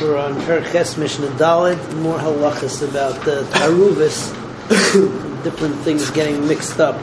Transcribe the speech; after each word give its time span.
We're 0.00 0.16
on 0.18 0.34
Perek 0.34 0.72
Ches 0.72 0.96
Mishnah 0.96 1.28
Dalid, 1.38 1.94
more 1.96 2.18
halachas 2.18 2.82
about 2.88 3.24
the 3.24 3.42
taruvis, 3.52 4.32
different 5.44 5.76
things 5.76 6.10
getting 6.10 6.48
mixed 6.48 6.80
up. 6.80 6.96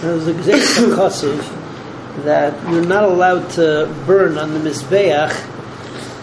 There's 0.00 0.26
a 0.26 0.32
Kosov 0.32 2.24
that 2.24 2.70
you're 2.70 2.86
not 2.86 3.04
allowed 3.04 3.50
to 3.50 3.92
burn 4.06 4.38
on 4.38 4.54
the 4.54 4.60
Mizbeach 4.60 5.32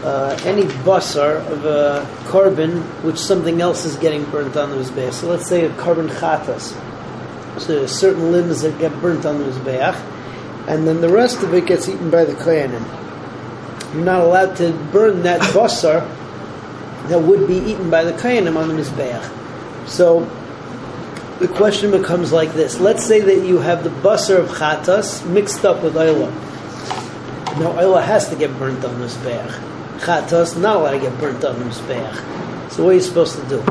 uh, 0.03 0.39
any 0.45 0.63
basar 0.63 1.45
of 1.51 1.65
a 1.65 2.07
carbon 2.25 2.81
which 3.03 3.17
something 3.17 3.61
else 3.61 3.85
is 3.85 3.95
getting 3.97 4.25
burnt 4.25 4.57
on 4.57 4.71
the 4.71 4.77
Mizbeach. 4.77 5.13
So 5.13 5.27
let's 5.27 5.47
say 5.47 5.65
a 5.65 5.75
carbon 5.75 6.07
chatas. 6.07 6.73
So 7.59 7.85
certain 7.85 8.31
limbs 8.31 8.61
that 8.61 8.79
get 8.79 8.99
burnt 9.01 9.25
on 9.25 9.37
the 9.37 9.45
Mizbeach, 9.45 9.95
and 10.67 10.87
then 10.87 11.01
the 11.01 11.09
rest 11.09 11.43
of 11.43 11.53
it 11.53 11.67
gets 11.67 11.87
eaten 11.87 12.09
by 12.09 12.25
the 12.25 12.33
Koyanim. 12.33 12.85
You're 13.93 14.05
not 14.05 14.21
allowed 14.21 14.55
to 14.57 14.71
burn 14.91 15.23
that 15.23 15.41
basar 15.53 16.07
that 17.07 17.19
would 17.19 17.47
be 17.47 17.57
eaten 17.57 17.89
by 17.89 18.03
the 18.03 18.13
Koyanim 18.13 18.55
on 18.55 18.67
the 18.67 18.73
Mizbeach. 18.73 19.87
So 19.87 20.25
the 21.39 21.47
question 21.47 21.91
becomes 21.91 22.31
like 22.31 22.53
this. 22.53 22.79
Let's 22.79 23.03
say 23.03 23.19
that 23.19 23.45
you 23.45 23.59
have 23.59 23.83
the 23.83 23.89
basar 23.89 24.37
of 24.39 24.49
chatas 24.49 25.27
mixed 25.27 25.65
up 25.65 25.83
with 25.83 25.95
oila. 25.95 26.31
Now 27.59 27.73
oila 27.73 28.03
has 28.03 28.29
to 28.29 28.35
get 28.35 28.57
burnt 28.57 28.83
on 28.85 28.99
the 28.99 29.05
Mizbeach 29.07 29.71
chatos, 30.01 30.59
not 30.59 30.77
allowed 30.77 30.91
to 30.91 30.99
get 30.99 31.17
burnt 31.19 31.43
on 31.43 31.57
the 31.59 31.65
mizbeach. 31.65 32.71
So 32.71 32.83
what 32.83 32.91
are 32.91 32.93
you 32.95 33.01
supposed 33.01 33.39
to 33.39 33.47
do? 33.47 33.63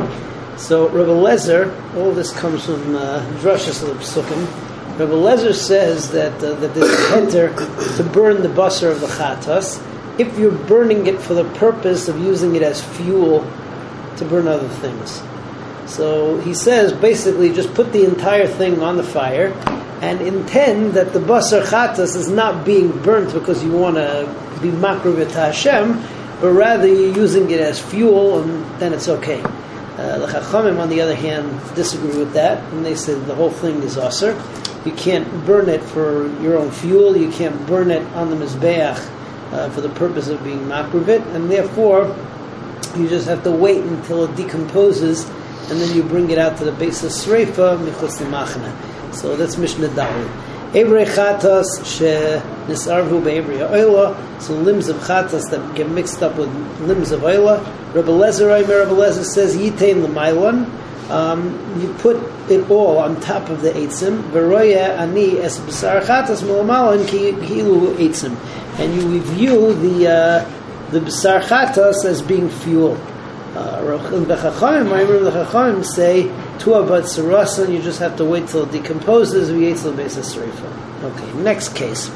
So 0.57 0.89
Rabbi 0.89 1.11
Lezer, 1.11 1.97
all 1.97 2.13
this 2.13 2.33
comes 2.33 2.65
from 2.67 2.95
uh, 2.95 3.21
Drashas 3.41 3.83
of 3.83 3.89
the 3.89 4.05
Psukim. 4.05 4.99
Rabbi 4.99 5.13
Lezer 5.13 5.55
says 5.55 6.11
that 6.13 6.35
uh, 6.43 6.55
that 6.55 6.75
there's 6.75 6.91
a 6.91 6.97
heter 7.15 7.97
to 7.97 8.05
burn 8.05 8.43
the 8.43 8.49
basar 8.49 8.93
of 8.93 9.01
the 9.01 9.09
chatos 9.09 9.85
if 10.21 10.39
you're 10.39 10.53
burning 10.53 11.07
it 11.07 11.19
for 11.19 11.33
the 11.33 11.45
purpose 11.55 12.07
of 12.09 12.19
using 12.21 12.55
it 12.55 12.63
as 12.63 12.85
fuel 12.97 13.41
to 14.19 14.25
burn 14.27 14.47
other 14.47 14.69
things. 14.69 15.23
So 15.87 16.39
he 16.41 16.53
says 16.53 16.93
basically 16.93 17.53
just 17.53 17.73
put 17.75 17.93
the 17.93 18.05
entire 18.05 18.47
thing 18.47 18.83
on 18.83 18.97
the 18.97 19.03
fire 19.03 19.53
and 20.03 20.21
intend 20.21 20.93
that 20.95 21.13
the 21.13 21.19
basar 21.19 21.63
chatas 21.63 22.17
is 22.17 22.29
not 22.29 22.65
being 22.65 22.91
burnt 23.03 23.33
because 23.33 23.65
you 23.65 23.73
want 23.73 23.97
to 23.97 24.27
be 24.61 24.69
makrovit 24.69 25.31
Hashem, 25.31 26.03
but 26.41 26.53
rather 26.53 26.87
you're 26.87 27.17
using 27.17 27.51
it 27.51 27.61
as 27.61 27.81
fuel, 27.81 28.43
and 28.43 28.81
then 28.81 28.93
it's 28.93 29.09
okay. 29.09 29.41
Uh, 29.43 30.19
the 30.19 30.27
Chachamim, 30.27 30.79
on 30.79 30.89
the 30.89 31.01
other 31.01 31.15
hand, 31.15 31.51
disagree 31.75 32.17
with 32.19 32.33
that, 32.33 32.63
and 32.73 32.85
they 32.85 32.95
say 32.95 33.15
the 33.15 33.35
whole 33.35 33.51
thing 33.51 33.83
is 33.83 33.99
aser. 33.99 34.33
You 34.87 34.93
can't 34.93 35.29
burn 35.45 35.69
it 35.69 35.83
for 35.83 36.29
your 36.41 36.57
own 36.57 36.71
fuel. 36.71 37.15
You 37.15 37.31
can't 37.31 37.67
burn 37.67 37.91
it 37.91 38.03
on 38.15 38.31
the 38.31 38.37
mizbeach 38.37 39.20
uh, 39.53 39.69
for 39.71 39.81
the 39.81 39.89
purpose 39.91 40.29
of 40.29 40.43
being 40.45 40.61
makrovit, 40.61 41.25
and 41.35 41.51
therefore 41.51 42.17
you 42.97 43.09
just 43.09 43.29
have 43.29 43.43
to 43.45 43.51
wait 43.51 43.83
until 43.85 44.25
it 44.25 44.37
decomposes, 44.37 45.29
and 45.71 45.81
then 45.81 45.95
you 45.95 46.03
bring 46.03 46.31
it 46.31 46.39
out 46.39 46.57
to 46.59 46.65
the 46.65 46.73
base 46.73 47.03
of 47.05 47.11
sreifa 47.11 47.79
michutz 47.79 49.15
So 49.15 49.37
that's 49.37 49.57
Mishnah 49.57 49.89
Dalit. 49.89 50.31
Evrei 50.73 51.05
chatas 51.05 51.85
she 51.85 52.05
nisarvu 52.71 53.23
be'evrei 53.25 53.69
oila, 53.69 54.41
so 54.41 54.55
limbs 54.55 54.89
of 54.89 54.97
chatas 54.99 55.51
that 55.51 55.75
get 55.75 55.89
mixed 55.89 56.23
up 56.23 56.37
with 56.37 56.49
limbs 56.81 57.11
of 57.11 57.21
oila. 57.21 57.59
Rabbi 57.95 58.09
Lezer, 58.09 58.49
Rabbi 58.49 58.71
Lezer 58.71 59.25
says 59.25 59.57
yitain 59.57 60.05
l'mailon. 60.05 60.71
Um, 61.11 61.81
you 61.81 61.93
put 61.95 62.17
it 62.49 62.71
all 62.71 62.99
on 62.99 63.21
top 63.21 63.49
of 63.49 63.63
the 63.63 63.71
eitzim. 63.73 64.23
Veroya 64.31 64.97
ani 64.99 65.39
es 65.39 65.59
b'sar 65.59 66.01
chatas 66.03 66.43
milamalan 66.43 67.07
ki'ilu 67.09 67.97
eitzim, 67.97 68.37
and 68.79 68.95
you 68.95 69.09
review 69.09 69.75
the 69.75 70.09
uh, 70.09 70.91
the 70.91 71.01
b'sar 71.01 71.41
chatas 71.43 72.05
as 72.05 72.23
being 72.23 72.49
fuel. 72.49 72.97
Uh, 73.57 73.81
the 73.81 74.37
Chachamim 74.37 75.85
say 75.85 76.23
Tua 76.61 76.87
but 76.87 77.05
sarasa, 77.05 77.69
you 77.69 77.83
just 77.83 77.99
have 77.99 78.17
to 78.19 78.25
wait 78.25 78.47
till 78.47 78.63
it 78.63 78.71
decomposes. 78.71 79.51
V'yetzil 79.51 79.95
beis 79.95 80.17
Okay, 81.03 81.43
next 81.43 81.75
case. 81.75 82.11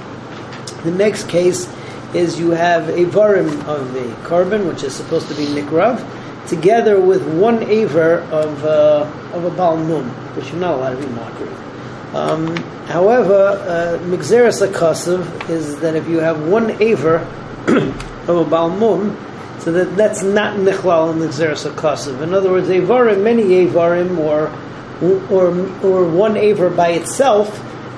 The 0.84 0.92
next 0.92 1.28
case 1.28 1.68
is 2.14 2.38
you 2.38 2.50
have 2.50 2.88
a 2.88 3.04
varim 3.06 3.66
of 3.66 3.96
a 3.96 4.14
carbon, 4.26 4.68
which 4.68 4.84
is 4.84 4.94
supposed 4.94 5.26
to 5.28 5.34
be 5.34 5.46
nikrav, 5.46 5.98
together 6.46 7.00
with 7.00 7.26
one 7.26 7.62
aver 7.64 8.18
of 8.30 8.64
uh, 8.64 9.10
of 9.32 9.44
a 9.44 9.50
balmum, 9.50 10.08
which 10.36 10.50
you're 10.50 10.60
not 10.60 10.74
allowed 10.74 11.00
to 11.00 11.06
be 11.06 11.12
makriv. 11.12 12.14
Um, 12.14 12.56
however, 12.86 13.34
uh, 13.34 13.98
migzeres 14.04 14.66
akasav 14.66 15.50
is 15.50 15.80
that 15.80 15.96
if 15.96 16.08
you 16.08 16.18
have 16.20 16.46
one 16.46 16.70
aver 16.82 17.16
of 17.66 18.36
a 18.36 18.44
balmum, 18.44 19.16
so 19.60 19.72
that 19.72 19.96
that's 19.96 20.22
not 20.22 20.56
nichlal 20.56 21.10
in 21.12 21.20
the 21.20 21.28
Xeris 21.28 21.68
HaKasav. 21.68 22.20
In 22.20 22.34
other 22.34 22.50
words, 22.50 22.68
Avarim, 22.68 23.22
many 23.22 23.44
Avarim, 23.66 24.18
or, 24.18 24.52
or, 25.30 25.48
or 25.82 26.04
one 26.08 26.36
aver 26.36 26.68
by 26.68 26.90
itself, 26.90 27.48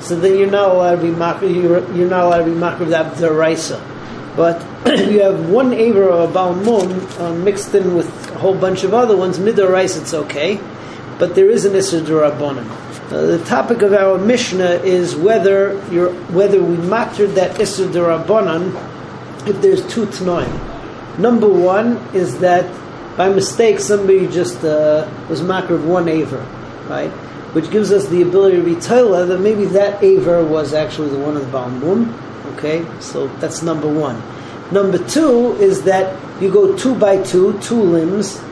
so 0.01 0.15
then 0.15 0.39
you're 0.39 0.51
not 0.51 0.71
allowed 0.71 0.97
to 0.97 1.03
be 1.03 1.09
makriv, 1.09 1.55
you're, 1.55 1.93
you're 1.93 2.09
not 2.09 2.25
allowed 2.25 2.45
to 2.45 2.45
be 2.45 2.53
makriv 2.53 2.91
that 2.91 3.15
deraisa. 3.15 3.96
But 4.37 4.61
you 4.87 5.23
have 5.23 5.49
one 5.49 5.73
Avar 5.73 6.11
of 6.11 6.31
a 6.31 6.39
Balmum 6.39 7.21
uh, 7.21 7.35
mixed 7.35 7.75
in 7.75 7.95
with 7.95 8.09
a 8.31 8.39
whole 8.39 8.55
bunch 8.57 8.85
of 8.85 8.93
other 8.93 9.17
ones, 9.17 9.39
midarais 9.39 9.99
it's 10.01 10.13
okay, 10.13 10.61
but 11.19 11.35
there 11.35 11.49
is 11.49 11.65
an 11.65 11.73
Isser 11.73 12.03
Durabonim. 12.03 12.71
Uh, 13.11 13.39
the 13.39 13.45
topic 13.47 13.83
of 13.83 13.93
our 13.93 14.19
Mishnah 14.19 14.83
is 14.85 15.17
whether 15.17 15.83
you're, 15.91 16.13
whether 16.33 16.63
we 16.63 16.77
matter 16.77 17.27
that 17.29 17.57
Isser 17.57 17.89
Durabonim 17.89 18.75
if 19.49 19.63
there's 19.63 19.87
two 19.87 20.07
Tanoim. 20.07 21.19
Number 21.19 21.49
one 21.49 21.97
is 22.15 22.41
that 22.41 22.67
by 23.17 23.31
mistake 23.31 23.81
somebody 23.81 24.27
just 24.27 24.63
uh, 24.65 25.09
was 25.31 25.41
makar 25.41 25.75
of 25.77 25.87
one 25.87 26.09
aver, 26.09 26.45
right? 26.89 27.11
Which 27.55 27.71
gives 27.71 27.91
us 27.91 28.07
the 28.09 28.21
ability 28.21 28.57
to 28.57 28.63
be 28.63 28.75
that 28.75 29.39
maybe 29.41 29.65
that 29.67 30.03
aver 30.03 30.45
was 30.45 30.75
actually 30.75 31.09
the 31.09 31.19
one 31.19 31.37
of 31.37 31.51
the 31.51 31.59
Balmum. 31.59 32.13
Okay, 32.57 32.87
so 33.01 33.29
that's 33.39 33.63
number 33.63 33.89
one. 33.89 34.23
Number 34.73 34.99
two 34.99 35.53
is 35.57 35.83
that 35.83 36.17
you 36.41 36.51
go 36.51 36.77
two 36.77 36.95
by 36.95 37.23
two, 37.23 37.59
two 37.61 37.81
limbs, 37.81 38.43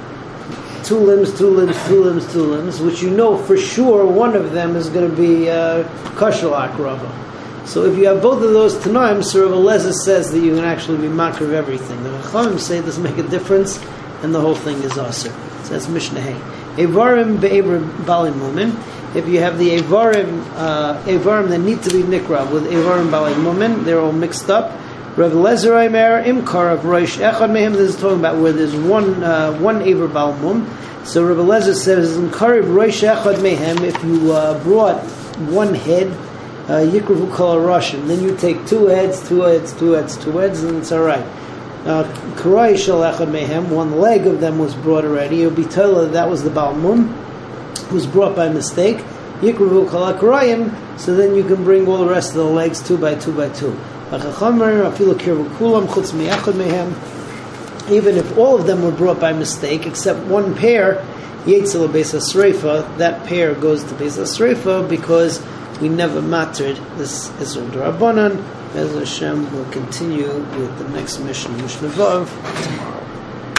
two 0.84 0.98
limbs, 0.98 1.36
two 1.36 1.48
limbs, 1.48 1.76
two 1.88 2.04
limbs, 2.04 2.32
two 2.32 2.42
limbs, 2.42 2.80
which 2.80 3.02
you 3.02 3.10
know 3.10 3.36
for 3.36 3.56
sure 3.56 4.06
one 4.06 4.36
of 4.36 4.52
them 4.52 4.76
is 4.76 4.88
going 4.88 5.10
to 5.10 5.16
be 5.16 5.50
uh, 5.50 5.84
akrava. 6.14 7.66
So 7.66 7.84
if 7.84 7.96
you 7.96 8.06
have 8.08 8.20
both 8.20 8.42
of 8.42 8.52
those 8.52 8.74
Tanoim, 8.74 9.24
Sir 9.24 9.46
Eleza 9.46 9.92
says 9.92 10.30
that 10.32 10.40
you 10.40 10.54
can 10.54 10.64
actually 10.64 10.98
be 10.98 11.08
makar 11.08 11.44
of 11.44 11.54
everything. 11.54 12.02
The 12.02 12.10
Chachamim 12.10 12.58
say 12.58 12.78
it 12.78 12.82
doesn't 12.82 13.02
make 13.02 13.16
a 13.16 13.22
difference, 13.22 13.82
and 14.22 14.34
the 14.34 14.40
whole 14.40 14.54
thing 14.54 14.76
is 14.82 14.98
aser. 14.98 15.32
So 15.64 15.70
that's 15.70 15.88
Mishnah 15.88 16.20
Hay. 16.20 16.82
Evarim 16.82 17.40
be'ever 17.40 17.80
balim. 17.80 18.72
If 19.14 19.28
you 19.28 19.40
have 19.40 19.58
the 19.58 19.78
Evarim, 19.78 20.44
uh, 20.54 21.00
Evarim 21.04 21.48
that 21.48 21.58
need 21.58 21.82
to 21.84 21.90
be 21.90 22.02
nikrav 22.02 22.52
with 22.52 22.66
Evarim 22.66 23.10
Balei 23.10 23.34
mumin, 23.34 23.84
they're 23.84 24.00
all 24.00 24.12
mixed 24.12 24.50
up. 24.50 24.72
Rav 25.16 25.32
Lezer 25.32 25.86
Aimer 25.86 26.24
Imkar 26.24 26.74
of 26.74 26.80
Roish 26.80 27.18
Echad 27.18 27.50
Mehem. 27.50 27.72
This 27.72 27.94
is 27.94 28.00
talking 28.00 28.18
about 28.18 28.38
where 28.40 28.52
there's 28.52 28.74
one 28.74 29.22
uh, 29.22 29.56
one 29.58 29.82
Aver 29.82 30.08
Balmum. 30.08 30.66
So 31.06 31.24
Rav 31.24 31.36
Lezer 31.36 31.74
says 31.76 32.16
Imkar 32.16 32.58
of 32.58 32.64
Roish 32.64 33.08
Echad 33.08 33.36
Mehem. 33.36 33.82
If 33.82 34.02
you 34.02 34.32
uh, 34.32 34.60
brought 34.64 35.00
one 35.38 35.74
head 35.74 36.08
uh, 36.64 36.80
Yikravu 36.80 37.32
Kol 37.32 37.60
Russian. 37.60 38.08
Then 38.08 38.22
you 38.22 38.36
take 38.36 38.66
two 38.66 38.86
heads, 38.86 39.28
two 39.28 39.42
heads, 39.42 39.72
two 39.74 39.92
heads, 39.92 40.16
two 40.16 40.38
heads, 40.38 40.62
and 40.62 40.78
it's 40.78 40.90
all 40.90 41.02
right. 41.02 41.24
Karai 41.84 42.72
Shalachad 42.72 43.30
Mehem, 43.30 43.68
one 43.68 44.00
leg 44.00 44.26
of 44.26 44.40
them 44.40 44.58
was 44.58 44.74
brought 44.74 45.04
already. 45.04 45.42
It 45.42 45.46
would 45.46 45.56
be 45.56 45.64
told 45.64 46.12
that 46.12 46.28
was 46.28 46.42
the 46.42 46.50
balei 46.50 46.74
Balmum, 46.74 47.33
was 47.90 48.06
brought 48.06 48.36
by 48.36 48.48
mistake. 48.48 48.98
Yikravu 49.40 49.88
Kol 49.88 50.98
so 50.98 51.14
then 51.14 51.34
you 51.34 51.44
can 51.44 51.64
bring 51.64 51.86
all 51.88 51.98
the 51.98 52.08
rest 52.10 52.30
of 52.30 52.36
the 52.36 52.44
legs 52.44 52.80
two 52.86 52.96
by 52.96 53.14
two 53.14 53.32
by 53.32 53.48
two. 53.50 53.78
Even 57.90 58.16
if 58.16 58.38
all 58.38 58.58
of 58.58 58.66
them 58.66 58.82
were 58.82 58.92
brought 58.92 59.20
by 59.20 59.32
mistake, 59.32 59.86
except 59.86 60.20
one 60.26 60.54
pair, 60.54 61.04
Yetzel 61.44 61.92
Besa 61.92 62.18
Sreifa, 62.18 62.96
that 62.98 63.26
pair 63.26 63.54
goes 63.54 63.82
to 63.84 63.94
Besa 63.94 64.22
Sreifa 64.22 64.88
because 64.88 65.44
we 65.80 65.88
never 65.88 66.22
mattered 66.22 66.76
this 66.96 67.30
Israel 67.40 67.68
Durabanan. 67.68 68.42
As 68.74 68.94
Hashem 68.94 69.52
will 69.54 69.70
continue 69.70 70.26
with 70.26 70.78
the 70.78 70.88
next 70.90 71.18
mission, 71.20 71.56
Mishnah 71.58 71.90
tomorrow. 71.90 73.03